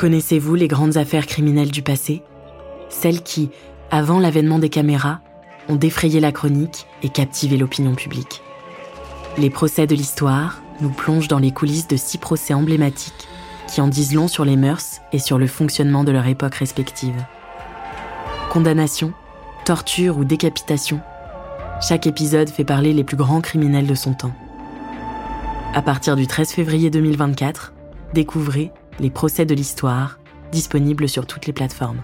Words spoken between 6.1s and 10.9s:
la chronique et captivé l'opinion publique. Les procès de l'histoire nous